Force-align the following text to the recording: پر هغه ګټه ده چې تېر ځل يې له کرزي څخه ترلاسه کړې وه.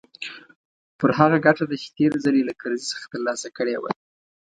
پر 0.99 1.09
هغه 1.19 1.37
ګټه 1.45 1.63
ده 1.69 1.75
چې 1.81 1.87
تېر 1.97 2.11
ځل 2.23 2.35
يې 2.39 2.43
له 2.49 2.53
کرزي 2.61 2.85
څخه 2.91 3.05
ترلاسه 3.13 3.47
کړې 3.57 3.75
وه. 3.81 3.91